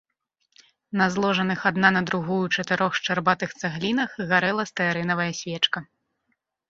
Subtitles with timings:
[1.01, 5.89] На зложаных адна на другую чатырох шчарбатых цаглінах гарэла стэарынавая свечка.